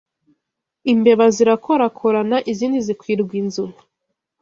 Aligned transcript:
Imbeba 0.91 1.25
zirakorakorana 1.35 2.37
izindi 2.51 2.77
zikwirwa 2.87 3.33
inzu 3.41 3.65